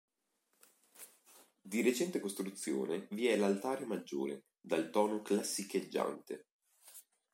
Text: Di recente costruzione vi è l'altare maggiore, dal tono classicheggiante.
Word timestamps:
Di 1.61 1.83
recente 1.83 2.19
costruzione 2.19 3.05
vi 3.11 3.27
è 3.27 3.35
l'altare 3.35 3.85
maggiore, 3.85 4.45
dal 4.59 4.89
tono 4.89 5.21
classicheggiante. 5.21 6.45